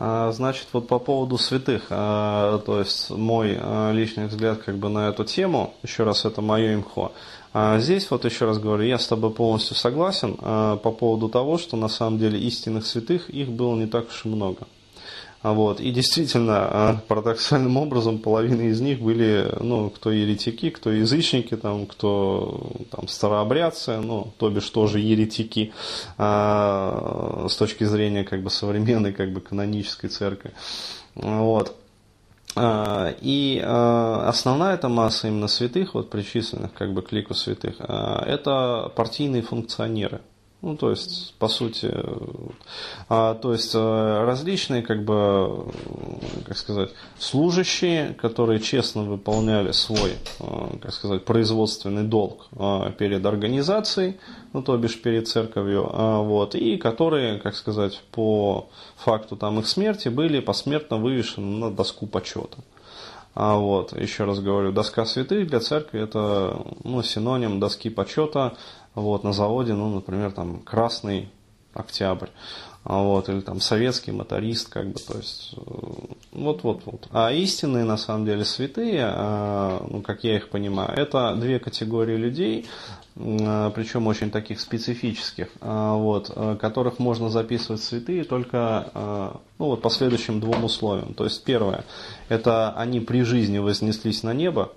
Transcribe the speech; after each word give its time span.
А, 0.00 0.30
значит, 0.30 0.68
вот 0.72 0.86
по 0.86 1.00
поводу 1.00 1.38
святых, 1.38 1.86
а, 1.90 2.58
то 2.58 2.78
есть 2.78 3.10
мой 3.10 3.58
а, 3.60 3.90
личный 3.90 4.26
взгляд 4.26 4.58
как 4.58 4.76
бы 4.76 4.88
на 4.88 5.08
эту 5.08 5.24
тему, 5.24 5.74
еще 5.82 6.04
раз, 6.04 6.24
это 6.24 6.40
мое 6.40 6.74
имхо. 6.74 7.10
Здесь 7.78 8.08
вот 8.10 8.24
еще 8.26 8.44
раз 8.44 8.58
говорю, 8.58 8.84
я 8.84 8.98
с 8.98 9.08
тобой 9.08 9.30
полностью 9.30 9.74
согласен 9.74 10.34
по 10.36 10.76
поводу 10.76 11.30
того, 11.30 11.56
что 11.56 11.78
на 11.78 11.88
самом 11.88 12.18
деле 12.18 12.38
истинных 12.38 12.86
святых 12.86 13.30
их 13.30 13.48
было 13.48 13.74
не 13.74 13.86
так 13.86 14.08
уж 14.08 14.26
и 14.26 14.28
много. 14.28 14.66
А 15.40 15.52
вот. 15.52 15.80
И 15.80 15.92
действительно, 15.92 16.68
а, 16.68 17.00
парадоксальным 17.06 17.76
образом, 17.76 18.18
половина 18.18 18.62
из 18.62 18.80
них 18.80 19.00
были, 19.00 19.48
ну, 19.60 19.88
кто 19.88 20.10
еретики, 20.10 20.70
кто 20.70 20.90
язычники, 20.90 21.56
там, 21.56 21.86
кто 21.86 22.72
там, 22.90 23.06
старообрядцы, 23.06 23.98
ну, 23.98 24.32
то 24.38 24.50
бишь 24.50 24.68
тоже 24.68 24.98
еретики 24.98 25.72
а, 26.16 27.46
с 27.48 27.56
точки 27.56 27.84
зрения 27.84 28.24
как 28.24 28.42
бы, 28.42 28.50
современной 28.50 29.12
как 29.12 29.32
бы, 29.32 29.40
канонической 29.40 30.10
церкви. 30.10 30.52
Вот. 31.14 31.76
А, 32.56 33.14
и 33.20 33.62
основная 33.64 34.74
эта 34.74 34.88
масса 34.88 35.28
именно 35.28 35.46
святых, 35.46 35.94
вот 35.94 36.10
причисленных 36.10 36.72
как 36.72 36.92
бы 36.92 37.02
к 37.02 37.12
лику 37.12 37.34
святых, 37.34 37.76
это 37.78 38.92
партийные 38.96 39.42
функционеры. 39.42 40.20
Ну, 40.60 40.76
то 40.76 40.90
есть, 40.90 41.34
по 41.38 41.46
сути, 41.46 41.94
а, 43.08 43.34
то 43.34 43.52
есть 43.52 43.76
э, 43.76 44.24
различные, 44.24 44.82
как 44.82 45.04
бы, 45.04 45.72
как 46.46 46.56
сказать, 46.56 46.90
служащие, 47.16 48.14
которые 48.14 48.58
честно 48.58 49.04
выполняли 49.04 49.70
свой, 49.70 50.14
э, 50.40 50.44
как 50.82 50.92
сказать, 50.92 51.24
производственный 51.24 52.02
долг 52.02 52.48
э, 52.58 52.90
перед 52.98 53.24
организацией, 53.24 54.16
ну, 54.52 54.60
то 54.62 54.76
бишь 54.76 55.00
перед 55.00 55.28
церковью, 55.28 55.88
вот, 55.92 56.56
и 56.56 56.76
которые, 56.76 57.38
как 57.38 57.54
сказать, 57.54 58.02
по 58.10 58.68
факту 58.96 59.36
там 59.36 59.60
их 59.60 59.68
смерти 59.68 60.08
были 60.08 60.40
посмертно 60.40 60.96
вывешены 60.96 61.58
на 61.58 61.70
доску 61.70 62.08
почета. 62.08 62.58
А 63.40 63.56
вот, 63.56 63.96
еще 63.96 64.24
раз 64.24 64.40
говорю, 64.40 64.72
доска 64.72 65.04
святых 65.04 65.46
для 65.46 65.60
церкви 65.60 66.00
это 66.02 66.60
ну, 66.82 67.04
синоним 67.04 67.60
доски 67.60 67.88
почета 67.88 68.56
вот, 68.94 69.24
на 69.24 69.32
заводе, 69.32 69.74
ну, 69.74 69.94
например, 69.94 70.32
там 70.32 70.60
красный 70.60 71.30
октябрь, 71.74 72.28
а 72.84 73.02
вот, 73.02 73.28
или 73.28 73.40
там 73.40 73.60
советский 73.60 74.12
моторист, 74.12 74.68
как 74.68 74.88
бы, 74.88 74.98
то 74.98 75.18
есть, 75.18 75.54
вот, 76.32 76.62
вот, 76.62 76.82
вот. 76.86 77.08
А 77.12 77.30
истинные, 77.30 77.84
на 77.84 77.96
самом 77.96 78.24
деле, 78.24 78.44
святые, 78.44 79.02
а, 79.04 79.86
ну, 79.88 80.00
как 80.00 80.24
я 80.24 80.36
их 80.36 80.48
понимаю, 80.48 80.96
это 80.96 81.34
две 81.36 81.58
категории 81.58 82.16
людей, 82.16 82.66
а, 83.16 83.70
причем 83.70 84.06
очень 84.06 84.30
таких 84.30 84.58
специфических, 84.60 85.48
вот, 85.60 86.30
которых 86.58 86.98
можно 86.98 87.28
записывать 87.28 87.82
святые 87.82 88.24
только 88.24 89.38
ну, 89.58 89.66
вот, 89.66 89.82
по 89.82 89.90
следующим 89.90 90.40
двум 90.40 90.64
условиям. 90.64 91.14
То 91.14 91.24
есть, 91.24 91.44
первое, 91.44 91.84
это 92.28 92.72
они 92.72 93.00
при 93.00 93.22
жизни 93.22 93.58
вознеслись 93.58 94.22
на 94.22 94.32
небо, 94.32 94.72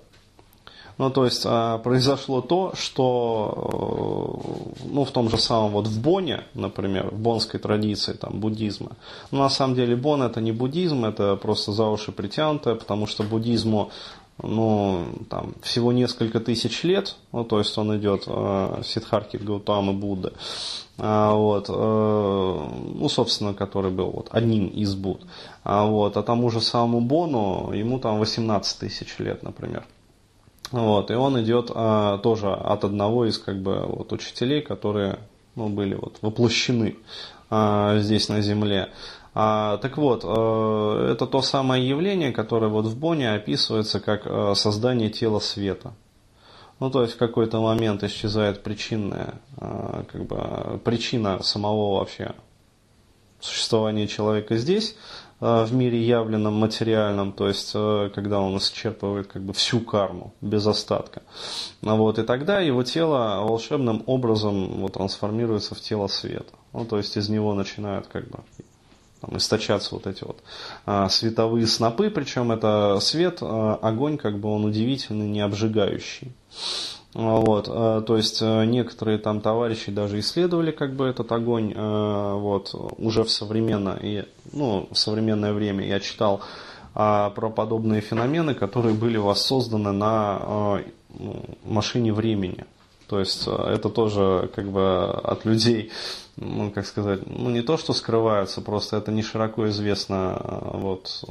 ну, 0.98 1.10
то 1.10 1.24
есть 1.24 1.42
а, 1.44 1.78
произошло 1.78 2.40
то, 2.40 2.72
что 2.74 4.42
э, 4.82 4.88
ну, 4.90 5.04
в 5.04 5.10
том 5.10 5.28
же 5.30 5.38
самом 5.38 5.72
вот 5.72 5.86
в 5.86 6.00
Боне, 6.00 6.44
например, 6.54 7.10
в 7.10 7.18
бонской 7.18 7.58
традиции 7.58 8.12
там, 8.12 8.40
буддизма. 8.40 8.92
Но 9.30 9.40
на 9.40 9.48
самом 9.48 9.74
деле 9.74 9.96
Бон 9.96 10.22
это 10.22 10.40
не 10.40 10.52
буддизм, 10.52 11.04
это 11.04 11.36
просто 11.36 11.72
за 11.72 11.86
уши 11.86 12.12
притянутое, 12.12 12.74
потому 12.74 13.06
что 13.06 13.22
буддизму 13.22 13.90
ну, 14.42 15.04
там, 15.28 15.54
всего 15.62 15.92
несколько 15.92 16.40
тысяч 16.40 16.82
лет, 16.84 17.16
ну, 17.32 17.44
то 17.44 17.58
есть 17.58 17.76
он 17.78 17.96
идет 17.96 18.24
э, 18.26 18.82
Сидхарки 18.84 19.36
Гаутамы 19.36 19.92
Будды, 19.92 20.32
а, 20.98 21.34
вот, 21.34 21.66
э, 21.68 21.72
ну, 21.72 23.08
собственно, 23.08 23.54
который 23.54 23.90
был 23.90 24.10
вот, 24.10 24.28
одним 24.30 24.68
из 24.68 24.94
Буд. 24.94 25.22
А, 25.64 25.86
вот, 25.86 26.16
а 26.16 26.22
тому 26.22 26.50
же 26.50 26.60
самому 26.60 27.00
Бону, 27.00 27.72
ему 27.72 27.98
там 27.98 28.18
18 28.18 28.78
тысяч 28.78 29.18
лет, 29.18 29.42
например. 29.42 29.84
Вот, 30.72 31.10
и 31.10 31.14
он 31.14 31.40
идет 31.42 31.70
а, 31.74 32.18
тоже 32.18 32.50
от 32.50 32.84
одного 32.84 33.26
из 33.26 33.38
как 33.38 33.60
бы, 33.60 33.80
вот, 33.86 34.12
учителей, 34.12 34.62
которые 34.62 35.18
ну, 35.54 35.68
были 35.68 35.94
вот, 35.94 36.18
воплощены 36.22 36.96
а, 37.50 37.98
здесь 37.98 38.30
на 38.30 38.40
Земле. 38.40 38.90
А, 39.34 39.76
так 39.78 39.98
вот, 39.98 40.22
а, 40.24 41.12
это 41.12 41.26
то 41.26 41.42
самое 41.42 41.86
явление, 41.86 42.32
которое 42.32 42.68
вот 42.68 42.86
в 42.86 42.98
Боне 42.98 43.32
описывается 43.32 44.00
как 44.00 44.22
а, 44.24 44.54
создание 44.54 45.10
тела 45.10 45.40
света. 45.40 45.92
Ну, 46.80 46.90
то 46.90 47.02
есть 47.02 47.14
в 47.14 47.18
какой-то 47.18 47.60
момент 47.60 48.02
исчезает 48.02 48.62
причинная, 48.62 49.34
а, 49.58 50.04
как 50.10 50.24
бы, 50.24 50.80
причина 50.84 51.42
самого 51.42 51.98
вообще 51.98 52.34
существования 53.40 54.06
человека 54.06 54.56
здесь, 54.56 54.96
в 55.42 55.74
мире 55.74 56.00
явленном 56.00 56.54
материальном, 56.54 57.32
то 57.32 57.48
есть 57.48 57.72
э, 57.74 58.10
когда 58.14 58.40
он 58.40 58.56
исчерпывает 58.58 59.26
как 59.26 59.42
бы 59.42 59.52
всю 59.52 59.80
карму 59.80 60.32
без 60.40 60.64
остатка. 60.66 61.22
Ну 61.80 61.96
вот, 61.96 62.20
и 62.20 62.22
тогда 62.22 62.60
его 62.60 62.84
тело 62.84 63.42
волшебным 63.42 64.04
образом 64.06 64.80
вот, 64.80 64.92
трансформируется 64.92 65.74
в 65.74 65.80
тело 65.80 66.06
света. 66.06 66.52
Ну, 66.72 66.84
то 66.84 66.96
есть 66.96 67.16
из 67.16 67.28
него 67.28 67.54
начинают 67.54 68.06
как 68.06 68.28
бы 68.28 68.38
там, 69.20 69.36
источаться 69.36 69.96
вот 69.96 70.06
эти 70.06 70.22
вот 70.22 70.38
а, 70.86 71.08
световые 71.08 71.66
снопы, 71.66 72.10
причем 72.10 72.52
это 72.52 72.98
свет, 73.00 73.38
а, 73.40 73.80
огонь, 73.82 74.18
как 74.18 74.38
бы 74.38 74.48
он 74.48 74.64
удивительный, 74.64 75.28
не 75.28 75.40
обжигающий. 75.40 76.32
Вот, 77.14 77.68
э, 77.68 78.02
то 78.06 78.16
есть 78.16 78.40
э, 78.40 78.64
некоторые 78.64 79.18
там 79.18 79.42
товарищи 79.42 79.92
даже 79.92 80.18
исследовали 80.20 80.70
как 80.70 80.94
бы 80.94 81.06
этот 81.06 81.30
огонь 81.30 81.72
э, 81.74 82.34
вот, 82.34 82.74
уже 82.96 83.24
в 83.24 83.30
современное, 83.30 83.96
и, 83.96 84.24
ну, 84.52 84.88
в 84.90 84.96
современное 84.96 85.52
время. 85.52 85.86
Я 85.86 86.00
читал 86.00 86.40
а, 86.94 87.30
про 87.30 87.50
подобные 87.50 88.00
феномены, 88.00 88.54
которые 88.54 88.94
были 88.94 89.16
воссозданы 89.16 89.92
на 89.92 90.82
машине 91.64 92.12
времени. 92.12 92.64
То 93.06 93.20
есть 93.20 93.46
это 93.46 93.90
тоже 93.90 94.50
как 94.54 94.70
бы 94.70 95.04
от 95.06 95.44
людей, 95.44 95.90
ну, 96.36 96.70
как 96.70 96.86
сказать, 96.86 97.20
ну 97.26 97.50
не 97.50 97.60
то, 97.60 97.76
что 97.76 97.92
скрываются, 97.92 98.62
просто 98.62 98.96
это 98.96 99.10
не 99.10 99.22
широко 99.22 99.68
известно 99.68 100.38
вот, 100.72 101.24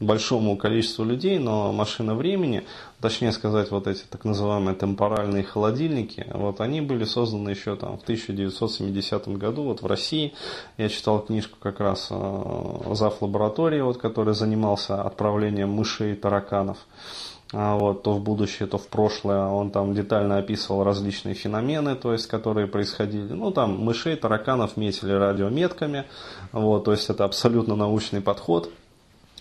большому 0.00 0.56
количеству 0.56 1.04
людей, 1.04 1.38
но 1.38 1.72
машина 1.72 2.14
времени, 2.14 2.64
точнее 3.00 3.32
сказать, 3.32 3.70
вот 3.70 3.86
эти 3.86 4.04
так 4.08 4.24
называемые 4.24 4.74
темпоральные 4.74 5.44
холодильники, 5.44 6.26
вот 6.32 6.60
они 6.60 6.80
были 6.80 7.04
созданы 7.04 7.50
еще 7.50 7.76
там 7.76 7.98
в 7.98 8.02
1970 8.02 9.28
году 9.28 9.64
вот 9.64 9.82
в 9.82 9.86
России. 9.86 10.32
Я 10.78 10.88
читал 10.88 11.20
книжку 11.20 11.58
как 11.60 11.80
раз 11.80 12.08
э, 12.10 12.94
зав. 12.94 13.20
лаборатории, 13.20 13.82
вот, 13.82 13.98
который 13.98 14.34
занимался 14.34 15.02
отправлением 15.02 15.70
мышей 15.70 16.12
и 16.12 16.16
тараканов. 16.16 16.78
А 17.52 17.76
вот, 17.76 18.04
то 18.04 18.12
в 18.12 18.22
будущее, 18.22 18.68
то 18.68 18.78
в 18.78 18.86
прошлое. 18.86 19.46
Он 19.46 19.70
там 19.70 19.92
детально 19.92 20.38
описывал 20.38 20.84
различные 20.84 21.34
феномены, 21.34 21.96
то 21.96 22.12
есть, 22.12 22.28
которые 22.28 22.68
происходили. 22.68 23.32
Ну, 23.32 23.50
там 23.50 23.76
мышей, 23.84 24.14
тараканов 24.14 24.76
метили 24.76 25.12
радиометками. 25.12 26.04
Вот, 26.52 26.84
то 26.84 26.92
есть, 26.92 27.10
это 27.10 27.24
абсолютно 27.24 27.74
научный 27.74 28.20
подход. 28.20 28.70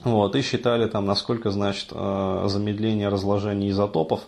Вот, 0.03 0.35
и 0.35 0.41
считали 0.41 0.87
там, 0.87 1.05
насколько 1.05 1.51
значит 1.51 1.89
э, 1.91 2.43
замедление 2.47 3.09
разложения 3.09 3.69
изотопов 3.69 4.21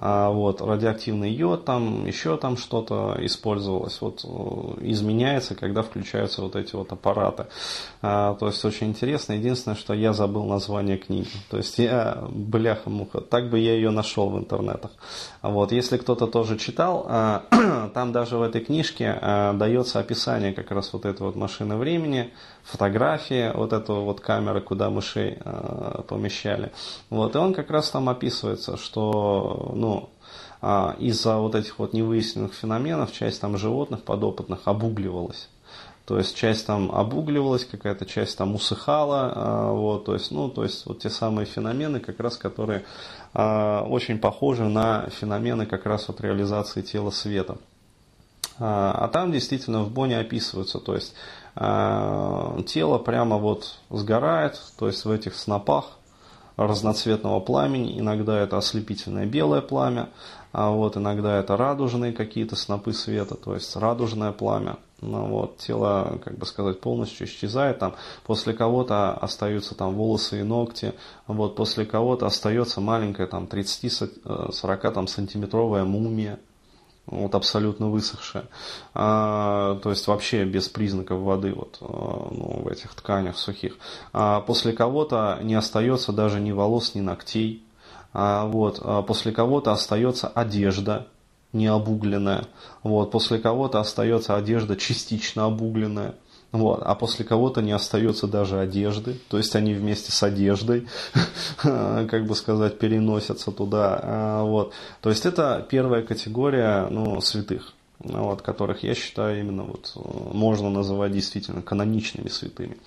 а 0.00 0.30
вот, 0.30 0.60
радиоактивный 0.60 1.30
йод, 1.30 1.64
там 1.64 2.06
еще 2.06 2.36
там 2.36 2.56
что-то 2.56 3.16
использовалось, 3.20 4.00
вот, 4.00 4.24
э, 4.24 4.28
изменяется, 4.90 5.54
когда 5.54 5.82
включаются 5.82 6.42
вот 6.42 6.54
эти 6.54 6.76
вот 6.76 6.92
аппараты. 6.92 7.46
А, 8.00 8.34
то 8.34 8.46
есть 8.46 8.64
очень 8.64 8.88
интересно. 8.88 9.32
Единственное, 9.32 9.76
что 9.76 9.94
я 9.94 10.12
забыл 10.12 10.44
название 10.44 10.98
книги. 10.98 11.28
То 11.50 11.56
есть 11.56 11.78
я, 11.78 12.24
бляха-муха, 12.30 13.20
так 13.20 13.50
бы 13.50 13.58
я 13.58 13.74
ее 13.74 13.90
нашел 13.90 14.30
в 14.30 14.38
интернетах. 14.38 14.92
Вот, 15.42 15.72
если 15.72 15.96
кто-то 15.96 16.26
тоже 16.26 16.58
читал, 16.58 17.04
а, 17.08 17.42
там 17.94 18.12
даже 18.12 18.36
в 18.36 18.42
этой 18.42 18.60
книжке 18.60 19.18
а, 19.20 19.52
дается 19.52 19.98
описание 19.98 20.52
как 20.52 20.70
раз 20.70 20.92
вот 20.92 21.06
этой 21.06 21.22
вот 21.22 21.34
машины 21.34 21.76
времени, 21.76 22.32
фотографии 22.62 23.50
вот 23.54 23.72
этого 23.72 24.00
вот 24.00 24.20
камеры, 24.20 24.60
куда 24.60 24.90
мышей 24.90 25.38
а, 25.40 26.02
помещали. 26.02 26.70
Вот, 27.10 27.34
и 27.34 27.38
он 27.38 27.54
как 27.54 27.70
раз 27.70 27.90
там 27.90 28.08
описывается, 28.08 28.76
что, 28.76 29.72
ну, 29.74 29.87
ну, 29.88 30.10
а, 30.60 30.96
из-за 30.98 31.36
вот 31.36 31.54
этих 31.54 31.78
вот 31.78 31.92
невыясненных 31.92 32.52
феноменов 32.52 33.12
часть 33.12 33.40
там 33.40 33.56
животных 33.56 34.02
подопытных 34.02 34.60
обугливалась. 34.66 35.48
То 36.04 36.18
есть 36.18 36.36
часть 36.36 36.66
там 36.66 36.90
обугливалась, 36.90 37.64
какая-то 37.64 38.06
часть 38.06 38.36
там 38.38 38.54
усыхала, 38.54 39.32
а, 39.34 39.72
вот, 39.72 40.06
то 40.06 40.14
есть, 40.14 40.30
ну, 40.30 40.48
то 40.48 40.64
есть 40.64 40.84
вот 40.86 41.00
те 41.00 41.10
самые 41.10 41.46
феномены, 41.46 42.00
как 42.00 42.18
раз 42.20 42.36
которые 42.36 42.84
а, 43.34 43.84
очень 43.88 44.18
похожи 44.18 44.64
на 44.64 45.08
феномены 45.10 45.66
как 45.66 45.86
раз 45.86 46.08
вот 46.08 46.20
реализации 46.20 46.82
тела 46.82 47.10
света. 47.10 47.58
А 48.60 49.06
там 49.12 49.30
действительно 49.30 49.84
в 49.84 49.92
Боне 49.92 50.18
описываются, 50.18 50.80
то 50.80 50.96
есть 50.96 51.14
тело 51.54 52.98
прямо 52.98 53.36
вот 53.36 53.78
сгорает, 53.88 54.60
то 54.76 54.88
есть 54.88 55.04
в 55.04 55.10
этих 55.12 55.36
снопах, 55.36 55.97
разноцветного 56.66 57.40
пламени. 57.40 57.98
Иногда 57.98 58.38
это 58.38 58.58
ослепительное 58.58 59.26
белое 59.26 59.60
пламя, 59.60 60.10
а 60.52 60.70
вот 60.70 60.96
иногда 60.96 61.38
это 61.38 61.56
радужные 61.56 62.12
какие-то 62.12 62.56
снопы 62.56 62.92
света, 62.92 63.36
то 63.36 63.54
есть 63.54 63.74
радужное 63.76 64.32
пламя. 64.32 64.76
Ну, 65.00 65.26
вот, 65.26 65.58
тело, 65.58 66.18
как 66.24 66.36
бы 66.36 66.44
сказать, 66.44 66.80
полностью 66.80 67.28
исчезает, 67.28 67.78
там, 67.78 67.94
после 68.26 68.52
кого-то 68.52 69.12
остаются 69.12 69.76
там 69.76 69.94
волосы 69.94 70.40
и 70.40 70.42
ногти, 70.42 70.92
вот, 71.28 71.54
после 71.54 71.86
кого-то 71.86 72.26
остается 72.26 72.80
маленькая 72.80 73.28
там 73.28 73.44
30-40 73.44 74.90
там 74.90 75.06
сантиметровая 75.06 75.84
мумия, 75.84 76.40
вот 77.10 77.34
абсолютно 77.34 77.88
высохшая, 77.88 78.44
а, 78.94 79.78
то 79.82 79.90
есть 79.90 80.06
вообще 80.06 80.44
без 80.44 80.68
признаков 80.68 81.20
воды 81.20 81.52
вот, 81.52 81.78
а, 81.80 82.28
ну, 82.30 82.62
в 82.64 82.68
этих 82.68 82.94
тканях 82.94 83.38
сухих. 83.38 83.76
А 84.12 84.40
после 84.40 84.72
кого-то 84.72 85.38
не 85.42 85.54
остается 85.54 86.12
даже 86.12 86.40
ни 86.40 86.52
волос, 86.52 86.94
ни 86.94 87.00
ногтей, 87.00 87.62
а, 88.12 88.46
вот, 88.46 88.80
а 88.82 89.02
после 89.02 89.32
кого-то 89.32 89.72
остается 89.72 90.28
одежда 90.28 91.06
не 91.52 91.66
обугленная, 91.66 92.46
вот, 92.82 93.10
после 93.10 93.38
кого-то 93.38 93.80
остается 93.80 94.36
одежда 94.36 94.76
частично 94.76 95.46
обугленная. 95.46 96.14
Вот. 96.50 96.82
А 96.82 96.94
после 96.94 97.24
кого-то 97.24 97.60
не 97.60 97.72
остается 97.72 98.26
даже 98.26 98.58
одежды, 98.58 99.18
то 99.28 99.36
есть 99.36 99.54
они 99.54 99.74
вместе 99.74 100.12
с 100.12 100.22
одеждой, 100.22 100.88
как 101.62 102.26
бы 102.26 102.34
сказать, 102.34 102.78
переносятся 102.78 103.52
туда. 103.52 104.00
А, 104.02 104.42
вот. 104.44 104.72
То 105.02 105.10
есть 105.10 105.26
это 105.26 105.66
первая 105.68 106.02
категория 106.02 106.86
ну, 106.90 107.20
святых, 107.20 107.74
вот, 107.98 108.40
которых 108.40 108.82
я 108.82 108.94
считаю 108.94 109.40
именно 109.40 109.64
вот, 109.64 109.92
можно 110.32 110.70
называть 110.70 111.12
действительно 111.12 111.60
каноничными 111.60 112.28
святыми. 112.28 112.78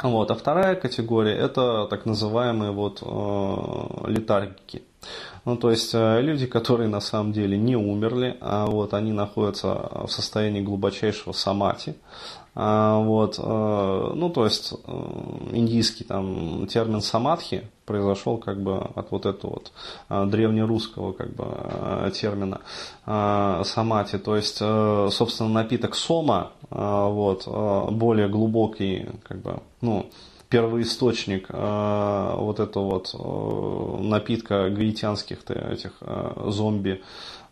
Вот. 0.00 0.30
А 0.30 0.34
вторая 0.36 0.76
категория 0.76 1.34
это 1.34 1.86
так 1.88 2.06
называемые 2.06 2.70
вот, 2.70 3.02
э, 3.02 4.10
летаргики. 4.10 4.82
Ну, 5.46 5.56
то 5.56 5.70
есть 5.70 5.94
э, 5.94 6.20
люди, 6.22 6.44
которые 6.46 6.88
на 6.88 7.00
самом 7.00 7.32
деле 7.32 7.56
не 7.56 7.76
умерли, 7.76 8.36
а 8.40 8.66
вот 8.66 8.94
они 8.94 9.12
находятся 9.12 9.90
в 10.06 10.08
состоянии 10.08 10.60
глубочайшего 10.60 11.32
самати, 11.32 11.94
а, 12.58 12.98
вот, 13.00 13.38
э, 13.38 14.12
ну, 14.14 14.30
то 14.30 14.44
есть 14.44 14.72
э, 14.72 14.92
индийский 15.52 16.04
там 16.04 16.66
термин 16.66 17.02
самадхи 17.02 17.68
произошел 17.84 18.38
как 18.38 18.62
бы 18.62 18.78
от 18.78 19.10
вот 19.10 19.26
этого 19.26 19.50
вот 19.50 19.72
э, 20.08 20.24
древнерусского 20.24 21.12
как 21.12 21.34
бы 21.34 22.10
термина 22.12 22.60
самати, 23.04 24.18
то 24.18 24.34
есть, 24.34 24.56
собственно, 24.56 25.48
напиток 25.48 25.94
сома, 25.94 26.50
вот, 26.70 27.46
более 27.92 28.28
глубокий, 28.28 29.06
как 29.22 29.40
бы, 29.42 29.60
ну, 29.80 30.06
первоисточник 30.48 31.48
вот 31.50 32.60
этого 32.60 33.02
вот 33.02 34.00
напитка 34.02 34.70
гаитянских 34.70 35.38
этих 35.50 35.92
зомби 36.46 37.02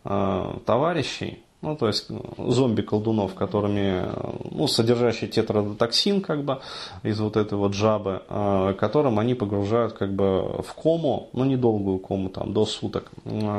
товарищей, 0.03 1.45
ну, 1.65 1.77
то 1.77 1.87
есть 1.87 2.09
зомби-колдунов, 2.37 3.35
которыми, 3.35 4.05
ну, 4.51 4.67
содержащий 4.67 5.29
тетрадотоксин, 5.29 6.21
как 6.21 6.45
бы, 6.45 6.61
из 7.03 7.19
вот 7.19 7.39
этой 7.39 7.57
вот 7.57 7.73
жабы, 7.73 8.23
а, 8.29 8.75
которым 8.75 9.19
они 9.19 9.35
погружают, 9.35 9.95
как 9.95 10.13
бы, 10.13 10.63
в 10.63 10.75
кому, 10.75 11.31
ну, 11.33 11.45
недолгую 11.45 12.01
кому, 12.01 12.29
там, 12.29 12.53
до 12.53 12.67
суток, 12.67 13.11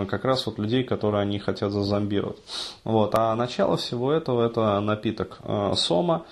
как 0.07 0.23
раз 0.23 0.45
вот 0.45 0.59
людей, 0.59 0.83
которые 0.83 1.23
они 1.23 1.39
хотят 1.39 1.71
зазомбировать. 1.71 2.38
Вот, 2.83 3.15
а 3.15 3.35
начало 3.35 3.75
всего 3.75 4.11
этого, 4.11 4.45
это 4.45 4.79
напиток 4.81 5.39
сома, 5.75 6.25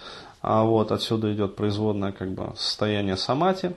а 0.44 0.64
вот 0.64 0.92
отсюда 0.92 1.34
идет 1.34 1.56
производное, 1.56 2.12
как 2.12 2.32
бы, 2.34 2.52
состояние 2.56 3.16
самати, 3.16 3.72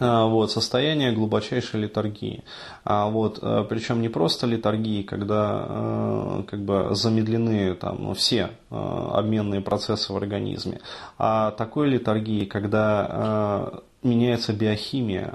а, 0.00 0.26
вот, 0.26 0.50
состояние 0.50 1.12
глубочайшей 1.12 1.82
литургии. 1.82 2.42
А 2.84 3.08
вот, 3.08 3.38
э, 3.42 3.64
причем 3.68 4.00
не 4.00 4.08
просто 4.08 4.46
литургии, 4.46 5.02
когда 5.02 5.66
э, 5.68 6.42
как 6.48 6.60
бы 6.60 6.88
замедлены 6.92 7.74
там, 7.74 8.14
все 8.14 8.50
э, 8.70 9.10
обменные 9.12 9.60
процессы 9.60 10.12
в 10.12 10.16
организме, 10.16 10.80
а 11.18 11.52
такой 11.52 11.88
литургии, 11.88 12.44
когда 12.44 13.82
меняется 14.02 14.52
биохимия 14.52 15.34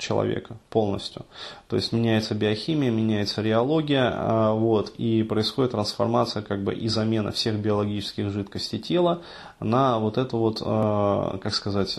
человека 0.00 0.56
полностью. 0.70 1.24
То 1.68 1.76
есть 1.76 1.92
меняется 1.92 2.34
биохимия, 2.34 2.90
меняется 2.90 3.42
реология, 3.42 4.50
вот, 4.50 4.94
и 4.98 5.22
происходит 5.22 5.72
трансформация 5.72 6.42
как 6.42 6.64
бы 6.64 6.74
и 6.74 6.88
замена 6.88 7.30
всех 7.30 7.56
биологических 7.56 8.30
жидкостей 8.30 8.80
тела 8.80 9.22
на 9.60 9.98
вот 9.98 10.18
это 10.18 10.36
вот, 10.36 10.60
как 10.60 11.54
сказать, 11.54 11.98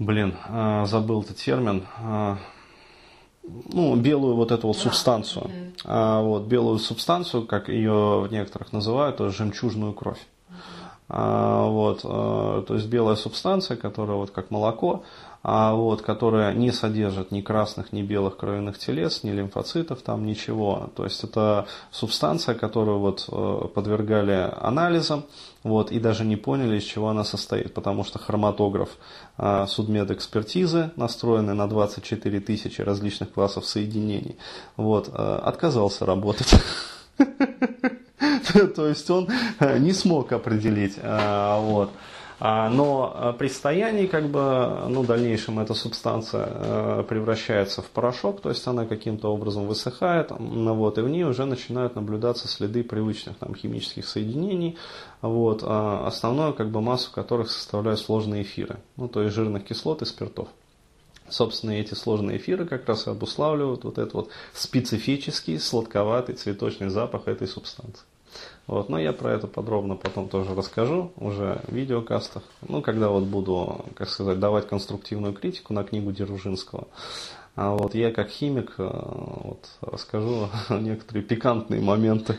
блин, 0.00 0.34
а, 0.48 0.86
забыл 0.86 1.22
этот 1.22 1.36
термин, 1.36 1.86
а, 1.98 2.38
ну, 3.72 3.94
белую 3.94 4.34
вот 4.34 4.50
эту 4.50 4.66
вот 4.66 4.76
субстанцию. 4.76 5.50
А, 5.84 6.20
вот, 6.22 6.44
белую 6.44 6.78
субстанцию, 6.78 7.46
как 7.46 7.68
ее 7.68 8.20
в 8.20 8.28
некоторых 8.32 8.72
называют, 8.72 9.20
жемчужную 9.20 9.92
кровь. 9.92 10.20
А, 11.12 11.66
вот, 11.66 12.02
а, 12.04 12.62
то 12.62 12.74
есть 12.74 12.86
белая 12.86 13.16
субстанция, 13.16 13.76
которая 13.76 14.16
вот 14.16 14.30
как 14.30 14.52
молоко, 14.52 15.02
а 15.42 15.74
вот, 15.74 16.02
которая 16.02 16.54
не 16.54 16.70
содержит 16.70 17.32
ни 17.32 17.40
красных, 17.40 17.92
ни 17.92 18.02
белых 18.02 18.36
кровяных 18.36 18.78
телец, 18.78 19.24
ни 19.24 19.30
лимфоцитов, 19.30 20.02
там 20.02 20.24
ничего. 20.24 20.90
То 20.94 21.02
есть 21.02 21.24
это 21.24 21.66
субстанция, 21.90 22.54
которую 22.54 23.00
вот 23.00 23.26
э, 23.28 23.68
подвергали 23.74 24.52
анализам, 24.60 25.24
вот, 25.64 25.90
и 25.90 25.98
даже 25.98 26.24
не 26.24 26.36
поняли, 26.36 26.78
из 26.78 26.84
чего 26.84 27.08
она 27.08 27.24
состоит, 27.24 27.74
потому 27.74 28.04
что 28.04 28.18
хроматограф 28.18 28.90
судмедэкспертизы, 29.36 30.92
настроенный 30.96 31.54
на 31.54 31.68
24 31.68 32.40
тысячи 32.40 32.80
различных 32.82 33.32
классов 33.32 33.66
соединений, 33.66 34.36
вот, 34.76 35.10
э, 35.12 35.40
отказался 35.42 36.06
работать. 36.06 36.54
То 38.76 38.86
есть 38.86 39.10
он 39.10 39.28
не 39.78 39.92
смог 39.92 40.32
определить. 40.32 40.96
Вот. 41.02 41.90
А, 42.42 42.70
но 42.70 43.12
а, 43.14 43.32
при 43.34 43.48
стоянии, 43.48 44.06
как 44.06 44.30
бы, 44.30 44.86
ну, 44.88 45.02
в 45.02 45.06
дальнейшем 45.06 45.60
эта 45.60 45.74
субстанция 45.74 46.48
э, 46.50 47.04
превращается 47.06 47.82
в 47.82 47.90
порошок, 47.90 48.40
то 48.40 48.48
есть 48.48 48.66
она 48.66 48.86
каким-то 48.86 49.28
образом 49.28 49.66
высыхает, 49.66 50.30
ну, 50.38 50.74
вот, 50.74 50.96
и 50.96 51.02
в 51.02 51.08
ней 51.10 51.24
уже 51.24 51.44
начинают 51.44 51.96
наблюдаться 51.96 52.48
следы 52.48 52.82
привычных 52.82 53.36
там, 53.36 53.54
химических 53.54 54.08
соединений, 54.08 54.78
вот, 55.20 55.62
а 55.62 56.06
основную 56.06 56.54
как 56.54 56.70
бы, 56.70 56.80
массу 56.80 57.12
которых 57.12 57.50
составляют 57.50 58.00
сложные 58.00 58.42
эфиры, 58.42 58.78
ну, 58.96 59.06
то 59.06 59.20
есть 59.20 59.34
жирных 59.34 59.64
кислот 59.66 60.00
и 60.00 60.06
спиртов. 60.06 60.48
Собственно, 61.28 61.72
эти 61.72 61.92
сложные 61.92 62.38
эфиры 62.38 62.64
как 62.64 62.88
раз 62.88 63.06
и 63.06 63.10
обуславливают 63.10 63.84
вот 63.84 63.98
этот 63.98 64.14
вот 64.14 64.30
специфический 64.54 65.58
сладковатый 65.58 66.36
цветочный 66.36 66.88
запах 66.88 67.28
этой 67.28 67.46
субстанции. 67.46 68.02
Вот, 68.66 68.88
но 68.88 69.00
я 69.00 69.12
про 69.12 69.32
это 69.32 69.46
подробно 69.46 69.96
потом 69.96 70.28
тоже 70.28 70.54
расскажу 70.54 71.12
уже 71.16 71.60
в 71.66 71.72
видеокастах. 71.72 72.44
Ну, 72.68 72.82
когда 72.82 73.08
вот 73.08 73.24
буду, 73.24 73.84
как 73.96 74.08
сказать, 74.08 74.38
давать 74.38 74.68
конструктивную 74.68 75.32
критику 75.32 75.74
на 75.74 75.82
книгу 75.82 76.12
Дзержинского. 76.12 76.86
А 77.56 77.72
вот 77.74 77.94
я 77.94 78.12
как 78.12 78.30
химик 78.30 78.74
э, 78.78 78.88
вот, 78.88 79.68
расскажу 79.80 80.48
некоторые 80.70 81.22
пикантные 81.22 81.80
моменты. 81.80 82.36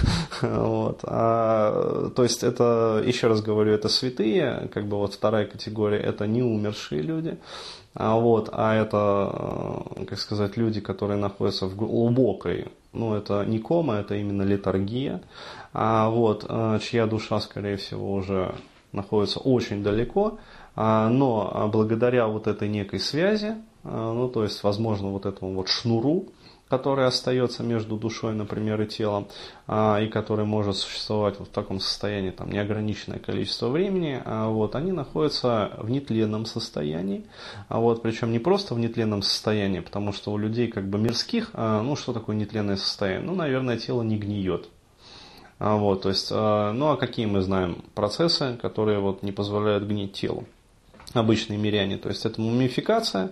вот. 0.42 1.00
а, 1.04 2.10
то 2.16 2.22
есть 2.22 2.42
это, 2.42 3.02
еще 3.04 3.28
раз 3.28 3.42
говорю, 3.42 3.72
это 3.72 3.88
святые, 3.88 4.68
как 4.72 4.86
бы 4.86 4.96
вот 4.96 5.14
вторая 5.14 5.46
категория, 5.46 5.98
это 5.98 6.26
не 6.26 6.42
умершие 6.42 7.02
люди. 7.02 7.38
А, 7.94 8.16
вот, 8.16 8.48
а 8.52 8.74
это, 8.74 9.92
э, 9.96 10.04
как 10.06 10.18
сказать, 10.18 10.56
люди, 10.56 10.80
которые 10.80 11.18
находятся 11.18 11.66
в 11.66 11.76
глубокой, 11.76 12.66
ну 12.92 13.14
это 13.14 13.44
не 13.44 13.60
кома, 13.60 13.96
это 13.96 14.16
именно 14.16 14.42
литургия, 14.42 15.20
а, 15.72 16.08
вот, 16.08 16.44
э, 16.48 16.78
чья 16.82 17.06
душа, 17.06 17.38
скорее 17.40 17.76
всего, 17.76 18.14
уже 18.14 18.54
находится 18.90 19.38
очень 19.38 19.84
далеко, 19.84 20.38
а, 20.74 21.08
но 21.08 21.68
благодаря 21.72 22.26
вот 22.26 22.48
этой 22.48 22.68
некой 22.68 22.98
связи, 22.98 23.48
а, 23.48 23.73
ну 23.84 24.28
то 24.28 24.42
есть, 24.42 24.62
возможно, 24.62 25.10
вот 25.10 25.26
этому 25.26 25.54
вот 25.54 25.68
шнуру, 25.68 26.26
который 26.68 27.06
остается 27.06 27.62
между 27.62 27.96
душой, 27.96 28.34
например, 28.34 28.80
и 28.82 28.86
телом, 28.86 29.28
а, 29.66 30.00
и 30.00 30.08
который 30.08 30.44
может 30.44 30.76
существовать 30.76 31.38
вот 31.38 31.48
в 31.48 31.50
таком 31.50 31.78
состоянии 31.78 32.30
там, 32.30 32.50
неограниченное 32.50 33.18
количество 33.18 33.68
времени, 33.68 34.20
а, 34.24 34.48
вот, 34.48 34.74
они 34.74 34.92
находятся 34.92 35.72
в 35.78 35.90
нетленном 35.90 36.46
состоянии, 36.46 37.26
а 37.68 37.80
вот, 37.80 38.02
причем 38.02 38.32
не 38.32 38.38
просто 38.38 38.74
в 38.74 38.78
нетленном 38.78 39.22
состоянии, 39.22 39.80
потому 39.80 40.12
что 40.12 40.32
у 40.32 40.38
людей 40.38 40.68
как 40.68 40.88
бы 40.88 40.98
мирских, 40.98 41.50
а, 41.52 41.82
ну 41.82 41.96
что 41.96 42.12
такое 42.12 42.34
нетленное 42.34 42.76
состояние? 42.76 43.26
Ну, 43.26 43.34
наверное, 43.34 43.78
тело 43.78 44.02
не 44.02 44.16
гниет. 44.16 44.68
А, 45.58 45.76
вот, 45.76 46.02
то 46.02 46.08
есть, 46.08 46.30
а, 46.32 46.72
ну 46.72 46.88
а 46.88 46.96
какие 46.96 47.26
мы 47.26 47.42
знаем 47.42 47.84
процессы, 47.94 48.58
которые 48.60 48.98
вот 49.00 49.22
не 49.22 49.32
позволяют 49.32 49.84
гнить 49.84 50.14
телу? 50.14 50.44
Обычные 51.14 51.58
миряне, 51.58 51.96
то 51.96 52.08
есть 52.08 52.26
это 52.26 52.40
мумификация, 52.40 53.30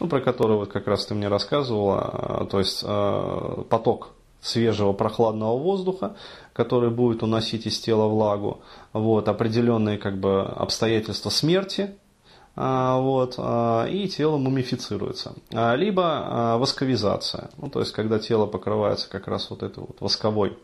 ну, 0.00 0.06
про 0.06 0.20
которую 0.20 0.60
вот 0.60 0.72
как 0.72 0.86
раз 0.86 1.04
ты 1.04 1.14
мне 1.14 1.28
рассказывала, 1.28 2.00
а, 2.00 2.46
то 2.46 2.60
есть 2.60 2.82
а, 2.86 3.64
поток 3.68 4.10
свежего 4.40 4.92
прохладного 4.92 5.58
воздуха, 5.58 6.16
который 6.52 6.90
будет 6.90 7.22
уносить 7.22 7.66
из 7.66 7.80
тела 7.80 8.06
влагу, 8.06 8.60
вот, 8.92 9.28
определенные 9.28 9.98
как 9.98 10.18
бы 10.18 10.42
обстоятельства 10.42 11.30
смерти, 11.30 11.96
вот, 12.56 13.34
а, 13.38 13.86
и 13.86 14.06
тело 14.08 14.36
мумифицируется. 14.36 15.34
А, 15.52 15.74
либо 15.74 16.56
восковизация, 16.58 17.50
ну, 17.58 17.68
то 17.68 17.80
есть 17.80 17.92
когда 17.92 18.18
тело 18.18 18.46
покрывается 18.46 19.08
как 19.08 19.26
раз 19.26 19.50
вот 19.50 19.62
этой 19.62 19.80
вот 19.80 20.00
восковой 20.00 20.56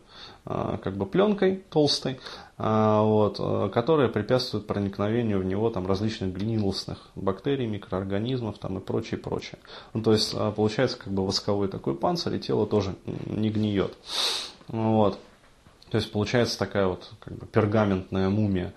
как 0.43 0.95
бы 0.97 1.05
пленкой 1.05 1.63
толстой, 1.69 2.19
вот, 2.57 3.37
которая 3.71 4.07
препятствует 4.07 4.65
проникновению 4.65 5.39
в 5.39 5.45
него 5.45 5.69
там, 5.69 5.85
различных 5.85 6.33
гнилостных 6.33 6.97
бактерий, 7.15 7.67
микроорганизмов 7.67 8.57
там, 8.57 8.79
и 8.79 8.81
прочее, 8.81 9.19
прочее. 9.19 9.59
Ну, 9.93 10.01
то 10.01 10.13
есть 10.13 10.35
получается 10.55 10.97
как 10.97 11.13
бы 11.13 11.25
восковой 11.25 11.67
такой 11.67 11.95
панцирь, 11.95 12.35
и 12.35 12.39
тело 12.39 12.65
тоже 12.65 12.95
не 13.25 13.49
гниет. 13.51 13.95
Вот. 14.67 15.19
То 15.91 15.97
есть 15.97 16.11
получается 16.11 16.57
такая 16.57 16.87
вот 16.87 17.11
как 17.19 17.35
бы 17.37 17.45
пергаментная 17.45 18.29
мумия. 18.29 18.73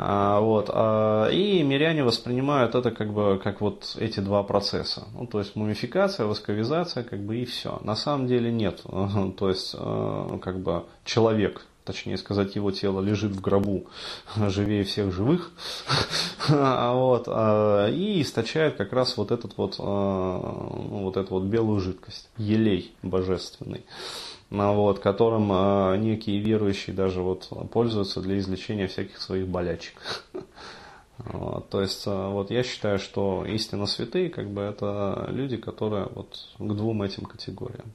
А, 0.00 0.38
вот, 0.38 0.70
а, 0.72 1.26
и 1.26 1.60
миряне 1.64 2.04
воспринимают 2.04 2.76
это 2.76 2.92
как 2.92 3.12
бы 3.12 3.40
как 3.42 3.60
вот 3.60 3.96
эти 3.98 4.20
два 4.20 4.44
процесса. 4.44 5.08
Ну, 5.12 5.26
то 5.26 5.40
есть 5.40 5.56
мумификация, 5.56 6.26
восковизация, 6.26 7.02
как 7.02 7.18
бы 7.18 7.38
и 7.38 7.44
все. 7.44 7.80
На 7.82 7.96
самом 7.96 8.28
деле 8.28 8.52
нет. 8.52 8.82
То 9.36 9.48
есть 9.48 9.74
а, 9.76 10.38
как 10.38 10.60
бы 10.60 10.84
человек, 11.04 11.66
точнее 11.84 12.16
сказать, 12.16 12.54
его 12.54 12.70
тело 12.70 13.00
лежит 13.00 13.32
в 13.32 13.40
гробу 13.40 13.88
живее 14.36 14.84
всех 14.84 15.12
живых, 15.12 15.50
вот, 16.48 17.26
и 17.26 18.22
источает 18.22 18.76
как 18.76 18.92
раз 18.92 19.16
вот 19.16 19.32
этот 19.32 19.56
вот, 19.56 19.78
ну, 19.78 21.00
вот 21.02 21.16
эту 21.16 21.34
вот 21.34 21.42
белую 21.42 21.80
жидкость, 21.80 22.30
елей 22.36 22.94
божественный. 23.02 23.84
А, 24.50 24.72
вот, 24.72 24.98
которым 25.00 25.50
а, 25.52 25.96
некие 25.96 26.38
верующие 26.38 26.96
даже 26.96 27.20
вот 27.20 27.50
пользуются 27.70 28.20
для 28.20 28.38
излечения 28.38 28.86
всяких 28.86 29.20
своих 29.20 29.48
болячек. 29.48 29.94
Вот, 31.32 31.68
то 31.68 31.80
есть, 31.80 32.04
а, 32.06 32.30
вот 32.30 32.52
я 32.52 32.62
считаю, 32.62 33.00
что 33.00 33.44
истинно 33.44 33.86
святые, 33.86 34.30
как 34.30 34.48
бы, 34.50 34.62
это 34.62 35.26
люди, 35.30 35.56
которые 35.56 36.06
вот 36.14 36.46
к 36.56 36.72
двум 36.76 37.02
этим 37.02 37.24
категориям. 37.24 37.92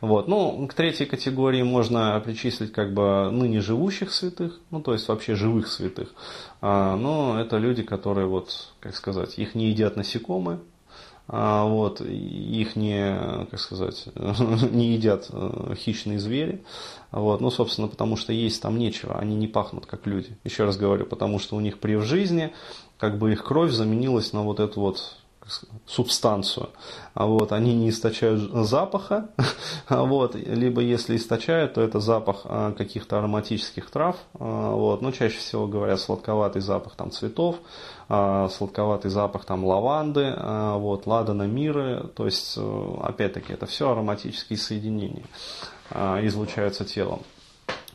Вот, 0.00 0.26
ну, 0.26 0.66
к 0.66 0.74
третьей 0.74 1.06
категории 1.06 1.62
можно 1.62 2.20
причислить, 2.24 2.72
как 2.72 2.92
бы, 2.92 3.30
ныне 3.30 3.60
живущих 3.60 4.12
святых, 4.12 4.58
ну, 4.72 4.82
то 4.82 4.92
есть, 4.92 5.06
вообще 5.06 5.36
живых 5.36 5.68
святых. 5.68 6.12
но 6.60 7.36
это 7.40 7.58
люди, 7.58 7.84
которые, 7.84 8.26
вот, 8.26 8.72
как 8.80 8.96
сказать, 8.96 9.38
их 9.38 9.54
не 9.54 9.68
едят 9.68 9.94
насекомые, 9.94 10.58
а, 10.58 10.73
вот, 11.26 12.02
их 12.02 12.76
не, 12.76 13.46
как 13.50 13.58
сказать, 13.58 14.06
не 14.14 14.92
едят 14.92 15.28
э, 15.30 15.74
хищные 15.74 16.18
звери, 16.18 16.62
вот, 17.10 17.40
ну, 17.40 17.50
собственно, 17.50 17.88
потому 17.88 18.16
что 18.16 18.32
есть 18.32 18.60
там 18.60 18.78
нечего, 18.78 19.18
они 19.18 19.34
не 19.34 19.48
пахнут 19.48 19.86
как 19.86 20.06
люди, 20.06 20.36
еще 20.44 20.64
раз 20.64 20.76
говорю, 20.76 21.06
потому 21.06 21.38
что 21.38 21.56
у 21.56 21.60
них 21.60 21.78
при 21.78 21.96
в 21.96 22.02
жизни, 22.02 22.52
как 22.98 23.18
бы 23.18 23.32
их 23.32 23.42
кровь 23.42 23.72
заменилась 23.72 24.34
на 24.34 24.42
вот 24.42 24.60
эту 24.60 24.80
вот 24.80 25.16
субстанцию. 25.86 26.70
А 27.14 27.26
вот, 27.26 27.52
они 27.52 27.74
не 27.74 27.90
источают 27.90 28.50
запаха, 28.66 29.28
а 29.88 30.02
вот, 30.04 30.34
либо 30.34 30.80
если 30.80 31.16
источают, 31.16 31.74
то 31.74 31.80
это 31.80 32.00
запах 32.00 32.42
а, 32.44 32.72
каких-то 32.72 33.18
ароматических 33.18 33.90
трав. 33.90 34.16
Вот, 34.32 35.02
но 35.02 35.12
чаще 35.12 35.38
всего 35.38 35.66
говорят 35.66 36.00
сладковатый 36.00 36.62
запах 36.62 36.94
там, 36.96 37.10
цветов, 37.10 37.56
сладковатый 38.08 39.10
запах 39.10 39.44
там, 39.44 39.64
лаванды, 39.64 40.34
вот, 40.36 41.06
ладана 41.06 41.44
миры. 41.44 42.10
То 42.14 42.26
есть, 42.26 42.54
э, 42.56 42.94
опять-таки, 43.02 43.52
это 43.52 43.66
все 43.66 43.90
ароматические 43.90 44.58
соединения 44.58 45.24
излучаются 45.90 46.84
телом, 46.84 47.22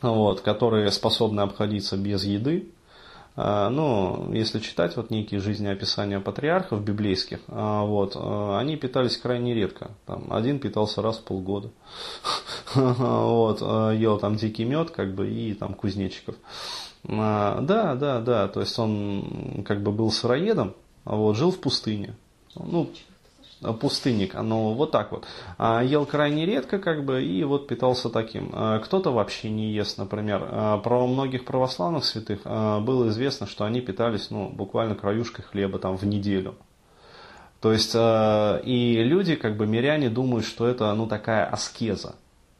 вот, 0.02 0.40
которые 0.40 0.90
способны 0.90 1.42
обходиться 1.42 1.96
без 1.96 2.24
еды, 2.24 2.70
ну, 3.36 4.32
если 4.32 4.58
читать 4.58 4.96
вот 4.96 5.10
некие 5.10 5.40
жизнеописания 5.40 6.20
патриархов 6.20 6.82
библейских, 6.82 7.38
а, 7.48 7.84
вот, 7.84 8.12
а, 8.16 8.58
они 8.58 8.76
питались 8.76 9.16
крайне 9.16 9.54
редко. 9.54 9.92
Там, 10.06 10.32
один 10.32 10.58
питался 10.58 11.02
раз 11.02 11.18
в 11.18 11.24
полгода. 11.24 11.70
Вот, 12.74 13.60
ел 13.60 14.18
там 14.18 14.36
дикий 14.36 14.64
мед, 14.64 14.90
как 14.90 15.14
бы, 15.14 15.28
и 15.28 15.54
там 15.54 15.74
кузнечиков. 15.74 16.36
Да, 17.02 17.60
да, 17.60 18.20
да, 18.20 18.48
то 18.48 18.60
есть 18.60 18.78
он 18.78 19.64
как 19.66 19.82
бы 19.82 19.90
был 19.90 20.12
сыроедом, 20.12 20.74
вот, 21.04 21.36
жил 21.36 21.50
в 21.50 21.58
пустыне. 21.58 22.14
Ну, 22.54 22.90
пустынник, 23.60 24.34
оно 24.34 24.72
вот 24.74 24.90
так 24.90 25.12
вот. 25.12 25.26
А, 25.58 25.82
ел 25.82 26.06
крайне 26.06 26.46
редко, 26.46 26.78
как 26.78 27.04
бы, 27.04 27.22
и 27.22 27.44
вот 27.44 27.66
питался 27.66 28.08
таким. 28.08 28.50
А, 28.52 28.78
кто-то 28.78 29.10
вообще 29.10 29.50
не 29.50 29.70
ест, 29.72 29.98
например. 29.98 30.46
А, 30.50 30.78
про 30.78 31.06
многих 31.06 31.44
православных 31.44 32.04
святых 32.04 32.44
было 32.44 33.08
известно, 33.08 33.46
что 33.46 33.64
они 33.64 33.80
питались, 33.80 34.30
ну, 34.30 34.48
буквально 34.48 34.94
краюшкой 34.94 35.44
хлеба 35.44 35.78
там 35.78 35.96
в 35.96 36.04
неделю. 36.04 36.54
То 37.60 37.72
есть, 37.72 37.94
и 37.94 39.02
люди, 39.04 39.34
как 39.34 39.58
бы, 39.58 39.66
миряне 39.66 40.08
думают, 40.08 40.46
что 40.46 40.66
это, 40.66 40.94
ну, 40.94 41.06
такая 41.06 41.44
аскеза. 41.44 42.14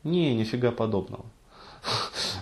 Не, 0.04 0.34
нифига 0.34 0.72
подобного. 0.72 1.24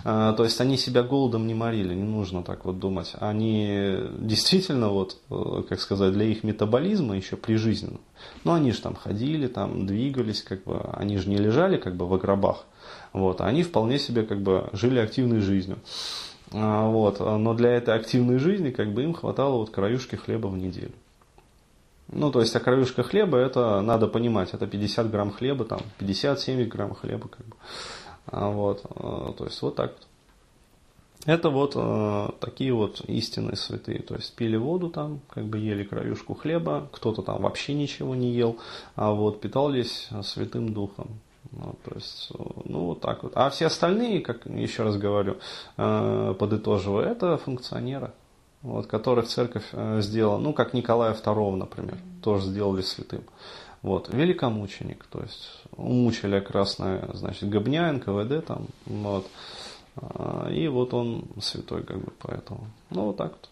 А, 0.03 0.33
то 0.33 0.43
есть 0.43 0.59
они 0.61 0.77
себя 0.77 1.03
голодом 1.03 1.47
не 1.47 1.53
морили, 1.53 1.93
не 1.93 2.03
нужно 2.03 2.43
так 2.43 2.65
вот 2.65 2.79
думать. 2.79 3.13
Они 3.19 3.97
действительно, 4.19 4.89
вот, 4.89 5.17
э, 5.29 5.63
как 5.67 5.79
сказать, 5.79 6.13
для 6.13 6.25
их 6.25 6.43
метаболизма 6.43 7.15
еще 7.15 7.35
прижизненно. 7.35 7.99
Но 8.43 8.53
они 8.53 8.71
же 8.71 8.81
там 8.81 8.95
ходили, 8.95 9.47
там 9.47 9.85
двигались, 9.85 10.41
как 10.41 10.63
бы, 10.63 10.79
они 10.93 11.17
же 11.17 11.29
не 11.29 11.37
лежали 11.37 11.77
как 11.77 11.95
бы 11.95 12.05
в 12.05 12.17
гробах. 12.17 12.65
Вот, 13.13 13.41
они 13.41 13.63
вполне 13.63 13.99
себе 13.99 14.23
как 14.23 14.41
бы 14.41 14.69
жили 14.73 14.99
активной 14.99 15.41
жизнью. 15.41 15.79
А, 16.51 16.87
вот, 16.87 17.19
но 17.19 17.53
для 17.53 17.71
этой 17.71 17.95
активной 17.95 18.39
жизни 18.39 18.71
как 18.71 18.93
бы 18.93 19.03
им 19.03 19.13
хватало 19.13 19.57
вот 19.57 19.69
краюшки 19.69 20.15
хлеба 20.15 20.47
в 20.47 20.57
неделю. 20.57 20.93
Ну, 22.11 22.31
то 22.31 22.41
есть, 22.41 22.55
а 22.55 22.59
краюшка 22.59 23.03
хлеба, 23.03 23.37
это 23.37 23.81
надо 23.81 24.07
понимать, 24.07 24.53
это 24.53 24.65
50 24.65 25.11
грамм 25.11 25.31
хлеба, 25.31 25.63
там, 25.63 25.81
50-70 25.99 26.65
грамм 26.65 26.95
хлеба, 26.95 27.27
как 27.27 27.45
бы. 27.45 27.55
А, 28.27 28.49
вот, 28.49 28.85
э, 28.85 29.33
то 29.37 29.45
есть 29.45 29.61
вот 29.61 29.75
так 29.75 29.91
вот. 29.91 30.07
Это 31.25 31.49
вот 31.49 31.73
э, 31.75 32.29
такие 32.39 32.73
вот 32.73 33.01
истинные 33.01 33.57
святые. 33.57 34.01
То 34.01 34.15
есть 34.15 34.35
пили 34.35 34.55
воду 34.55 34.89
там, 34.89 35.19
как 35.29 35.45
бы 35.45 35.57
ели 35.57 35.83
краюшку 35.83 36.33
хлеба, 36.33 36.87
кто-то 36.93 37.21
там 37.21 37.41
вообще 37.41 37.73
ничего 37.73 38.15
не 38.15 38.31
ел, 38.31 38.57
а 38.95 39.11
вот 39.11 39.41
питались 39.41 40.07
святым 40.23 40.73
духом. 40.73 41.19
Ну, 41.51 41.75
то 41.83 41.95
есть, 41.95 42.31
э, 42.33 42.43
ну 42.65 42.85
вот 42.85 43.01
так 43.01 43.23
вот. 43.23 43.33
А 43.35 43.49
все 43.49 43.67
остальные, 43.67 44.21
как 44.21 44.45
еще 44.45 44.83
раз 44.83 44.97
говорю, 44.97 45.37
э, 45.77 46.35
подытоживаю, 46.37 47.07
это 47.07 47.37
функционеры, 47.37 48.11
вот, 48.61 48.87
которых 48.87 49.27
церковь 49.27 49.65
э, 49.71 50.01
сделала, 50.01 50.37
ну 50.37 50.53
как 50.53 50.73
Николая 50.73 51.13
II, 51.13 51.55
например, 51.55 51.97
тоже 52.21 52.45
сделали 52.47 52.81
святым. 52.81 53.23
Вот, 53.81 54.13
великомученик, 54.13 55.05
то 55.05 55.21
есть 55.21 55.63
умучили 55.77 56.39
красное, 56.41 57.09
значит, 57.13 57.49
Гобня, 57.49 57.91
НКВД 57.93 58.45
там, 58.45 58.67
вот. 58.85 59.27
А, 59.95 60.49
и 60.49 60.67
вот 60.67 60.93
он 60.93 61.25
святой, 61.41 61.83
как 61.83 61.97
бы, 61.97 62.11
поэтому. 62.19 62.67
Ну, 62.89 63.05
вот 63.05 63.17
так 63.17 63.31
вот. 63.31 63.49